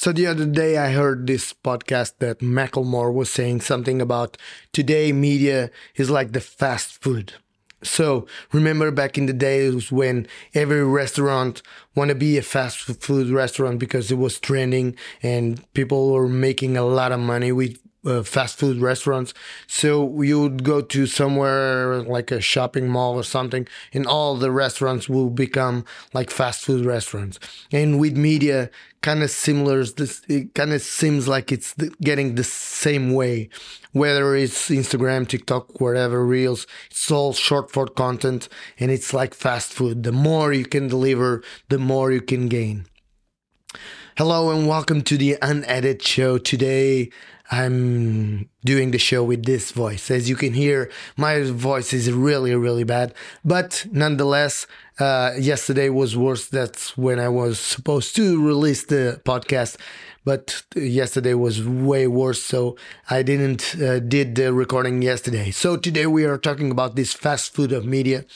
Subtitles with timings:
[0.00, 4.36] So the other day I heard this podcast that Macklemore was saying something about
[4.72, 7.32] today media is like the fast food.
[7.82, 11.62] So remember back in the days when every restaurant
[11.96, 16.76] want to be a fast food restaurant because it was trending and people were making
[16.76, 19.34] a lot of money with uh, fast food restaurants.
[19.66, 24.50] So you would go to somewhere like a shopping mall or something, and all the
[24.50, 27.38] restaurants will become like fast food restaurants.
[27.72, 28.70] And with media,
[29.00, 29.84] kind of similar.
[29.84, 33.48] This it kind of seems like it's getting the same way,
[33.92, 36.66] whether it's Instagram, TikTok, whatever, Reels.
[36.90, 40.02] It's all short form content, and it's like fast food.
[40.02, 42.86] The more you can deliver, the more you can gain.
[44.16, 46.38] Hello and welcome to the unedited show.
[46.38, 47.10] Today
[47.50, 50.10] I'm doing the show with this voice.
[50.10, 53.14] As you can hear, my voice is really, really bad.
[53.44, 54.66] But nonetheless,
[54.98, 56.46] uh, yesterday was worse.
[56.46, 59.76] That's when I was supposed to release the podcast.
[60.24, 62.76] But yesterday was way worse, so
[63.08, 65.50] I didn't uh, did the recording yesterday.
[65.52, 68.26] So today we are talking about this fast food of media,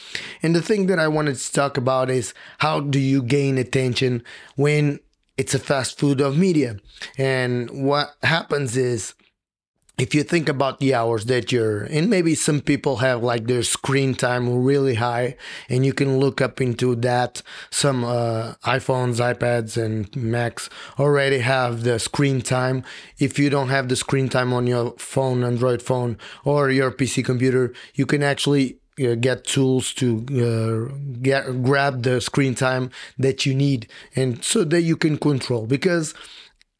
[0.42, 4.22] and the thing that I wanted to talk about is how do you gain attention
[4.56, 5.00] when
[5.42, 6.76] it's a fast food of media.
[7.18, 9.14] And what happens is
[9.98, 13.64] if you think about the hours that you're and maybe some people have like their
[13.64, 15.36] screen time really high
[15.68, 21.82] and you can look up into that some uh, iphones ipads and macs already have
[21.82, 22.82] the screen time
[23.18, 27.22] if you don't have the screen time on your phone android phone or your pc
[27.22, 30.24] computer you can actually uh, get tools to
[30.90, 35.66] uh, get grab the screen time that you need and so that you can control.
[35.66, 36.14] Because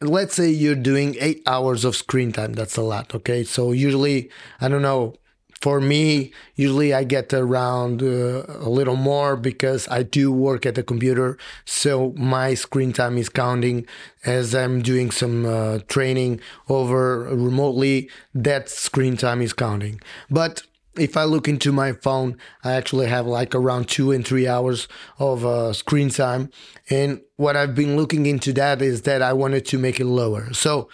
[0.00, 3.44] let's say you're doing eight hours of screen time that's a lot okay?
[3.44, 5.14] So usually i don't know
[5.60, 10.74] for me usually i get around uh, a little more because i do work at
[10.74, 11.38] the computer.
[11.64, 13.86] So my screen time is counting
[14.24, 20.00] as i'm doing some uh, training over remotely that screen time is counting.
[20.30, 20.62] But
[20.96, 24.88] if I look into my phone, I actually have like around two and three hours
[25.18, 26.50] of uh, screen time.
[26.90, 30.52] And what I've been looking into that is that I wanted to make it lower.
[30.52, 30.88] So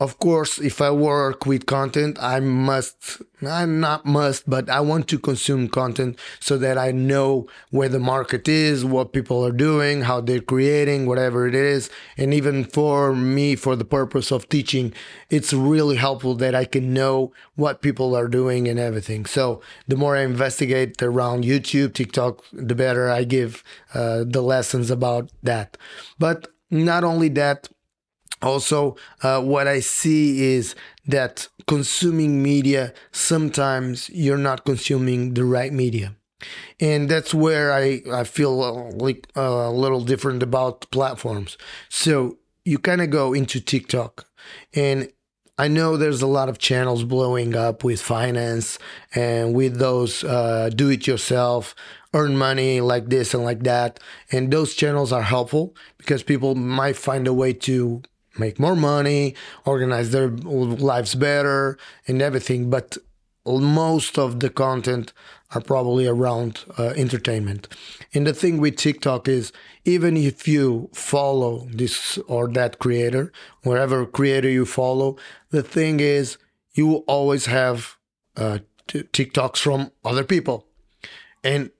[0.00, 5.06] of course, if I work with content, I must, I'm not must, but I want
[5.08, 10.02] to consume content so that I know where the market is, what people are doing,
[10.02, 11.90] how they're creating, whatever it is.
[12.16, 14.92] And even for me, for the purpose of teaching,
[15.30, 19.26] it's really helpful that I can know what people are doing and everything.
[19.26, 23.62] So the more I investigate around YouTube, TikTok, the better I give
[23.94, 25.78] uh, the lessons about that.
[26.18, 27.68] But not only that,
[28.42, 30.74] also uh, what i see is
[31.06, 36.14] that consuming media sometimes you're not consuming the right media
[36.80, 41.56] and that's where i, I feel uh, like uh, a little different about platforms
[41.88, 44.26] so you kind of go into tiktok
[44.74, 45.08] and
[45.56, 48.76] I know there's a lot of channels blowing up with finance
[49.14, 51.76] and with those uh, do it yourself,
[52.12, 54.00] earn money like this and like that.
[54.32, 58.02] And those channels are helpful because people might find a way to
[58.38, 59.34] make more money,
[59.64, 62.70] organize their lives better, and everything.
[62.70, 62.98] But
[63.46, 65.12] most of the content
[65.54, 67.68] are probably around uh, entertainment.
[68.12, 69.52] And the thing with TikTok is,
[69.84, 75.16] even if you follow this or that creator, wherever creator you follow,
[75.50, 76.38] the thing is,
[76.72, 77.96] you always have
[78.36, 78.58] uh,
[78.88, 80.66] t- TikToks from other people.
[81.44, 81.70] And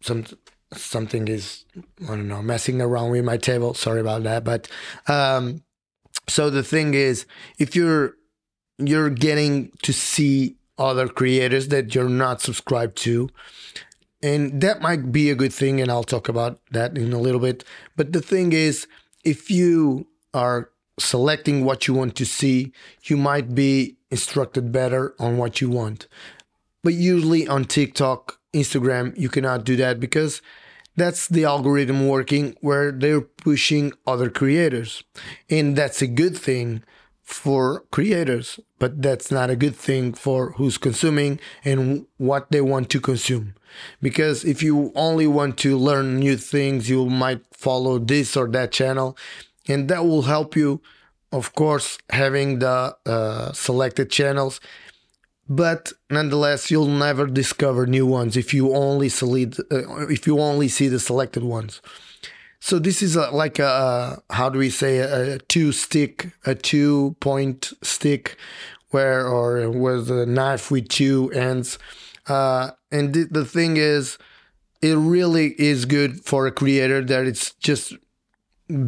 [0.00, 0.24] some
[0.74, 1.64] something is
[2.02, 3.74] I don't know messing around with my table.
[3.74, 4.44] Sorry about that.
[4.44, 4.68] But
[5.06, 5.62] um,
[6.28, 7.26] so the thing is,
[7.58, 8.14] if you're
[8.78, 13.28] you're getting to see other creators that you're not subscribed to,
[14.22, 17.40] and that might be a good thing, and I'll talk about that in a little
[17.40, 17.64] bit.
[17.96, 18.86] But the thing is,
[19.24, 22.72] if you are selecting what you want to see,
[23.04, 26.06] you might be instructed better on what you want.
[26.82, 30.42] But usually on TikTok, Instagram, you cannot do that because
[30.96, 35.04] that's the algorithm working where they're pushing other creators.
[35.48, 36.82] And that's a good thing
[37.22, 42.88] for creators, but that's not a good thing for who's consuming and what they want
[42.90, 43.54] to consume.
[44.00, 48.72] Because if you only want to learn new things, you might follow this or that
[48.72, 49.16] channel,
[49.68, 50.80] and that will help you.
[51.30, 54.60] Of course, having the uh, selected channels
[55.48, 60.68] but nonetheless you'll never discover new ones if you only select uh, if you only
[60.68, 61.80] see the selected ones.
[62.60, 66.54] So this is a, like a how do we say a, a two stick a
[66.54, 68.36] two point stick
[68.90, 71.78] where or with a knife with two ends.
[72.26, 74.18] Uh, and th- the thing is
[74.82, 77.94] it really is good for a creator that it's just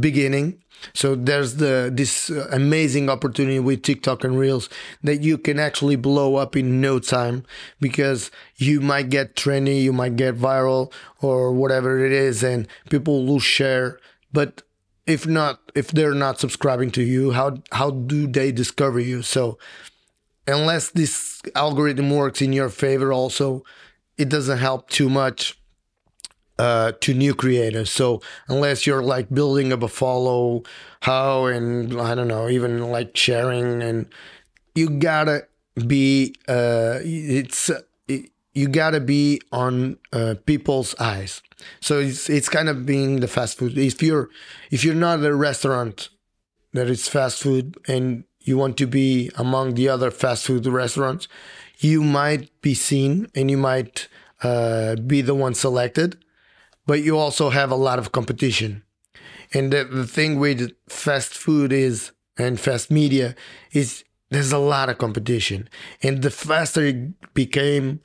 [0.00, 0.62] beginning.
[0.94, 4.68] So there's the this uh, amazing opportunity with TikTok and Reels
[5.02, 7.44] that you can actually blow up in no time
[7.80, 13.26] because you might get trendy, you might get viral or whatever it is and people
[13.26, 13.98] will share.
[14.32, 14.62] But
[15.06, 19.22] if not if they're not subscribing to you, how how do they discover you?
[19.22, 19.58] So
[20.46, 23.64] unless this algorithm works in your favor also,
[24.16, 25.59] it doesn't help too much
[26.60, 27.90] uh, to new creators.
[27.90, 30.62] So unless you're like building up a follow,
[31.00, 34.06] how and I don't know, even like sharing, and
[34.74, 35.46] you gotta
[35.86, 37.70] be, uh, it's
[38.52, 41.40] you gotta be on uh, people's eyes.
[41.80, 43.78] So it's it's kind of being the fast food.
[43.78, 44.28] If you're
[44.70, 46.10] if you're not a restaurant
[46.74, 51.26] that is fast food and you want to be among the other fast food restaurants,
[51.78, 54.08] you might be seen and you might
[54.42, 56.18] uh, be the one selected
[56.90, 58.82] but you also have a lot of competition.
[59.54, 63.36] And the, the thing with fast food is, and fast media,
[63.70, 65.68] is there's a lot of competition.
[66.02, 68.00] And the faster it became,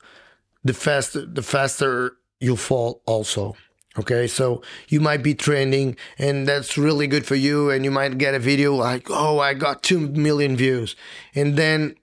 [0.62, 3.56] the faster, the faster you fall also.
[3.98, 7.70] Okay, so you might be trending, and that's really good for you.
[7.70, 10.94] And you might get a video like, "Oh, I got two million views,"
[11.34, 11.96] and then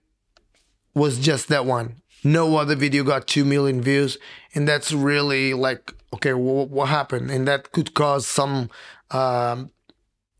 [0.93, 2.01] was just that one.
[2.25, 4.17] No other video got two million views,
[4.53, 7.31] and that's really like okay, what, what happened?
[7.31, 8.69] And that could cause some
[9.11, 9.71] um,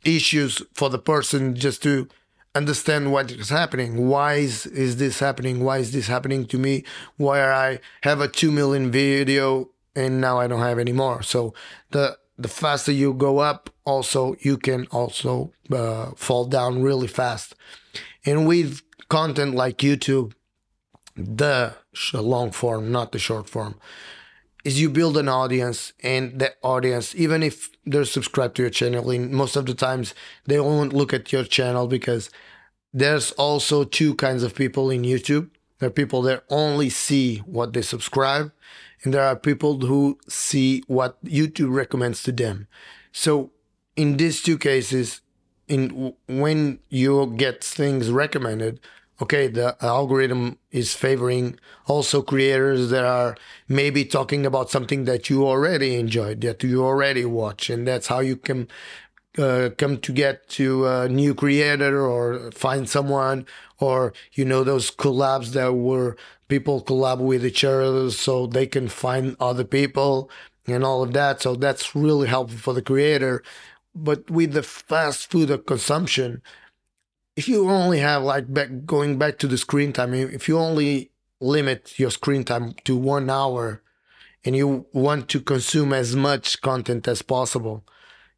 [0.06, 2.08] issues for the person just to
[2.56, 4.08] understand what is happening.
[4.08, 5.64] Why is, is this happening?
[5.64, 6.84] Why is this happening to me?
[7.18, 11.22] Why I have a 2 million video and now I don't have any more?
[11.24, 11.54] So
[11.92, 17.56] the the faster you go up, also you can also uh, fall down really fast.
[18.26, 20.34] And with content like YouTube,
[21.16, 21.76] the
[22.14, 23.76] long form, not the short form,
[24.64, 29.18] is you build an audience and that audience even if they're subscribed to your channel
[29.20, 30.14] most of the times
[30.46, 32.30] they won't look at your channel because
[32.94, 35.50] there's also two kinds of people in youtube.
[35.80, 38.52] There are people that only see what they subscribe
[39.04, 42.68] and there are people who see what youtube recommends to them.
[43.12, 43.52] So
[43.96, 45.22] in these two cases
[45.68, 48.80] in when you get things recommended
[49.24, 53.38] okay, the algorithm is favoring also creators that are
[53.70, 58.20] maybe talking about something that you already enjoyed, that you already watch, and that's how
[58.20, 58.68] you can
[59.38, 63.46] uh, come to get to a new creator or find someone,
[63.80, 66.18] or you know those collabs that were
[66.50, 70.30] people collab with each other so they can find other people
[70.68, 71.42] and all of that.
[71.42, 73.42] So that's really helpful for the creator.
[73.96, 76.42] But with the fast food of consumption,
[77.36, 81.12] if you only have like back going back to the screen time, if you only
[81.40, 83.82] limit your screen time to one hour
[84.46, 87.84] and you want to consume as much content as possible,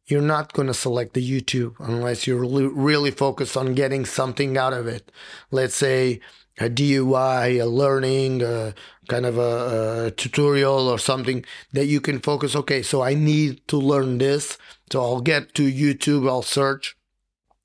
[0.06, 4.72] you're not going to select the YouTube unless you're really focused on getting something out
[4.72, 5.10] of it.
[5.50, 6.20] Let's say
[6.58, 8.74] a DIY, a learning, a
[9.08, 12.56] kind of a, a, tutorial or something that you can focus.
[12.56, 14.56] Okay, so I need to learn this.
[14.90, 16.96] So I'll get to YouTube, I'll search,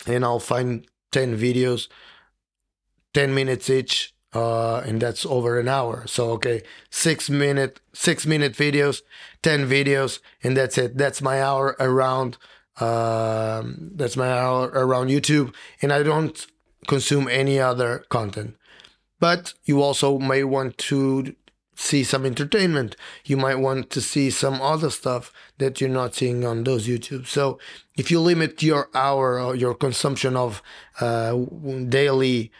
[0.06, 1.88] and I'll find 10 videos,
[3.14, 6.06] 10 minutes each, uh, and that's over an hour.
[6.08, 9.02] So, okay, six minute, six minute videos,
[9.44, 10.98] 10 videos, and that's it.
[10.98, 12.38] That's my hour around,
[12.80, 16.46] um, that's my hour around YouTube, and I don't
[16.88, 18.56] consume any other content.
[19.20, 21.36] But you also may want to
[21.76, 22.96] see some entertainment.
[23.26, 27.28] You might want to see some other stuff that you're not seeing on those YouTube.
[27.28, 27.60] So
[27.98, 30.62] if you limit your hour or your consumption of
[31.00, 31.38] uh,
[31.90, 32.52] daily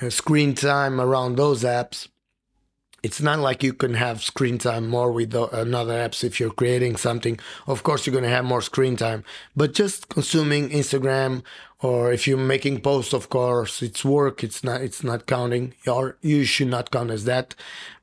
[0.00, 2.08] uh, screen time around those apps,
[3.02, 6.96] it's not like you can have screen time more with another apps if you're creating
[6.96, 9.24] something of course you're going to have more screen time
[9.56, 11.42] but just consuming instagram
[11.80, 16.16] or if you're making posts of course it's work it's not it's not counting or
[16.20, 17.54] you should not count as that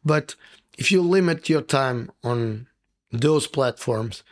[0.04, 0.36] but
[0.78, 2.68] if you limit your time on
[3.12, 4.24] those platforms,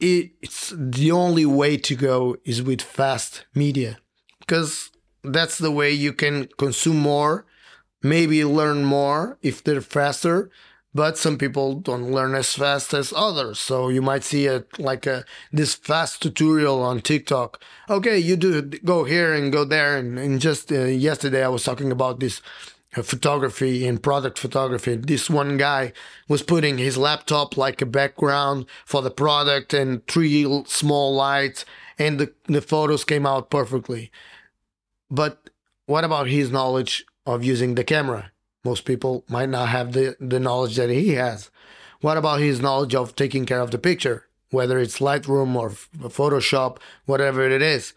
[0.00, 3.98] it's the only way to go is with fast media
[4.40, 4.90] because
[5.22, 7.46] that's the way you can consume more,
[8.02, 10.50] maybe learn more if they're faster.
[10.94, 15.06] But some people don't learn as fast as others, so you might see it like
[15.06, 17.62] a this fast tutorial on TikTok.
[17.88, 21.64] Okay, you do go here and go there, and, and just uh, yesterday I was
[21.64, 22.42] talking about this
[22.92, 24.96] photography and product photography.
[24.96, 25.92] This one guy
[26.28, 31.64] was putting his laptop like a background for the product and three small lights,
[31.98, 34.10] and the, the photos came out perfectly.
[35.10, 35.50] But
[35.86, 38.32] what about his knowledge of using the camera?
[38.64, 41.50] Most people might not have the, the knowledge that he has.
[42.00, 44.26] What about his knowledge of taking care of the picture?
[44.52, 45.70] whether it's Lightroom or
[46.08, 47.94] Photoshop, whatever it is.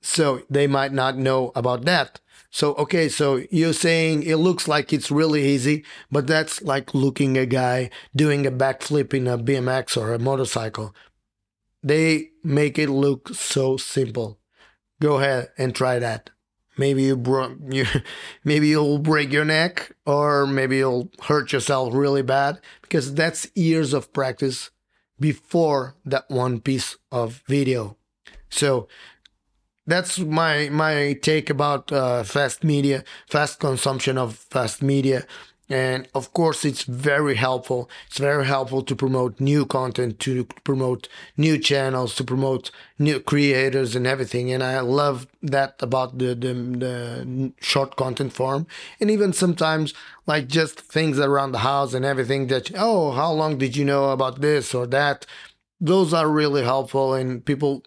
[0.00, 2.20] So they might not know about that.
[2.56, 7.36] So, okay, so you're saying it looks like it's really easy, but that's like looking
[7.36, 10.94] a guy doing a backflip in a BMX or a motorcycle.
[11.82, 14.38] They make it look so simple.
[15.02, 16.30] Go ahead and try that.
[16.78, 17.84] Maybe you, bro- you
[18.42, 23.92] maybe you'll break your neck or maybe you'll hurt yourself really bad because that's years
[23.92, 24.70] of practice
[25.20, 27.98] before that one piece of video.
[28.48, 28.88] So
[29.86, 35.26] that's my my take about uh, fast media, fast consumption of fast media.
[35.68, 37.90] And of course, it's very helpful.
[38.06, 43.96] It's very helpful to promote new content, to promote new channels, to promote new creators
[43.96, 44.52] and everything.
[44.52, 48.68] And I love that about the, the, the short content form.
[49.00, 49.92] And even sometimes,
[50.24, 54.10] like just things around the house and everything that, oh, how long did you know
[54.10, 55.26] about this or that?
[55.80, 57.82] Those are really helpful, and people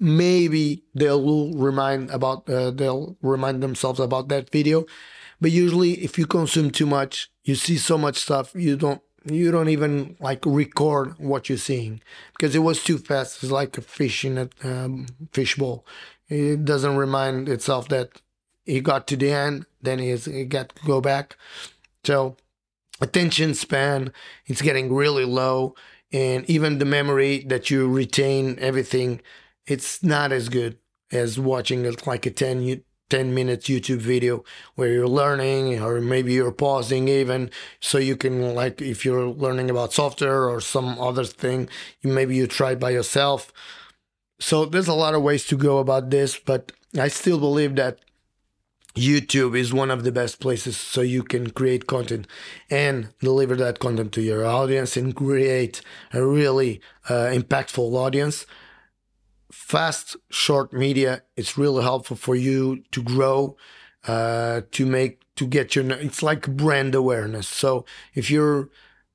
[0.00, 4.86] maybe they'll remind about uh, they'll remind themselves about that video.
[5.40, 9.50] But usually if you consume too much you see so much stuff you don't you
[9.50, 12.00] don't even like record what you're seeing.
[12.32, 13.42] Because it was too fast.
[13.42, 15.84] It's like a fish in a um, fishbowl
[16.28, 18.20] it doesn't remind itself that
[18.64, 21.36] he got to the end then he's he got to go back.
[22.04, 22.36] So
[23.00, 24.12] attention span
[24.46, 25.74] it's getting really low.
[26.10, 29.20] And even the memory that you retain everything
[29.68, 30.78] it's not as good
[31.12, 34.44] as watching like a 10, 10 minutes YouTube video
[34.74, 37.50] where you're learning or maybe you're pausing even.
[37.80, 41.68] So you can like if you're learning about software or some other thing
[42.02, 43.52] maybe you try by yourself.
[44.40, 47.98] So there's a lot of ways to go about this but I still believe that
[48.96, 52.26] YouTube is one of the best places so you can create content
[52.68, 55.82] and deliver that content to your audience and create
[56.12, 58.44] a really uh, impactful audience
[59.50, 63.56] fast short media it's really helpful for you to grow
[64.06, 67.46] uh, to make to get your it's like brand awareness.
[67.46, 68.68] So if you're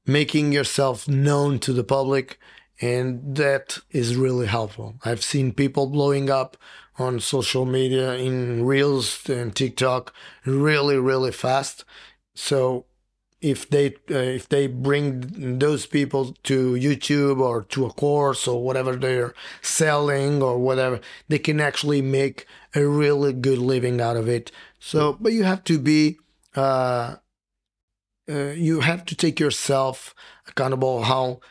[0.05, 2.39] making yourself known to the public
[2.81, 4.95] and that is really helpful.
[5.05, 6.57] I've seen people blowing up
[6.97, 10.13] on social media in reels and tiktok
[10.45, 11.85] really really fast.
[12.35, 12.85] So
[13.43, 18.63] if they uh, if they bring those people to YouTube or to a course or
[18.63, 24.29] whatever they're selling or whatever, they can actually make a really good living out of
[24.29, 24.51] it.
[24.79, 26.17] So, but you have to be
[26.55, 27.17] uh,
[28.29, 30.15] uh, you have to take yourself
[30.47, 31.41] accountable how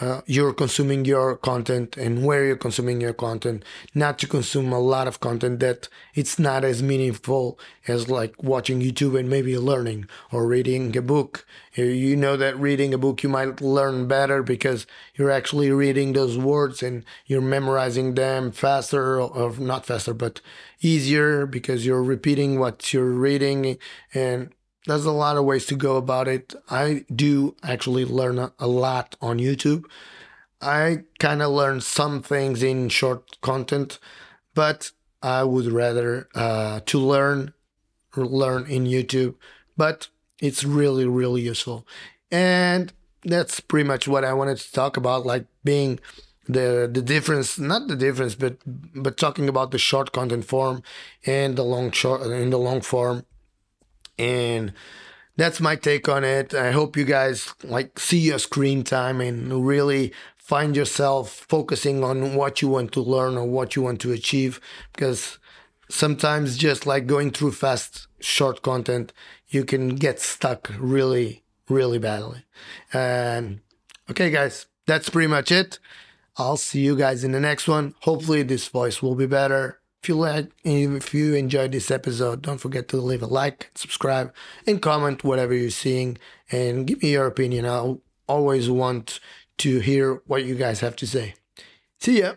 [0.00, 3.62] uh, you're consuming your content and where you're consuming your content
[3.94, 8.80] not to consume a lot of content that it's not as meaningful as like watching
[8.80, 11.46] youtube and maybe learning or reading a book.
[11.74, 16.38] You know that reading a book you might learn better because you're actually reading those
[16.38, 20.40] words and you're memorizing them faster or not faster but
[20.80, 23.78] easier because you're repeating what you're reading
[24.14, 24.52] and
[24.86, 26.54] there's a lot of ways to go about it.
[26.68, 29.84] I do actually learn a, lot on YouTube.
[30.60, 33.98] I kind of learn some things in short content,
[34.54, 34.90] but
[35.22, 37.52] I would rather uh, to learn
[38.16, 39.34] learn in YouTube.
[39.76, 40.08] But
[40.40, 41.86] it's really really useful,
[42.30, 42.92] and
[43.24, 45.98] that's pretty much what I wanted to talk about, like being
[46.48, 50.82] the the difference not the difference but but talking about the short content form
[51.24, 53.24] and the long short in the long form
[54.22, 54.72] and
[55.36, 56.54] that's my take on it.
[56.54, 62.34] I hope you guys like see your screen time and really find yourself focusing on
[62.34, 64.60] what you want to learn or what you want to achieve.
[64.92, 65.38] Because
[65.88, 69.12] sometimes just like going through fast short content
[69.48, 72.44] you can get stuck really really badly.
[72.92, 73.60] And
[74.08, 75.78] okay guys that's pretty much it.
[76.36, 77.94] I'll see you guys in the next one.
[78.02, 82.58] Hopefully this voice will be better if you like, if you enjoyed this episode, don't
[82.58, 84.34] forget to leave a like, subscribe,
[84.66, 86.18] and comment whatever you're seeing,
[86.50, 87.66] and give me your opinion.
[87.66, 89.20] I'll always want
[89.58, 91.34] to hear what you guys have to say.
[92.00, 92.34] See ya.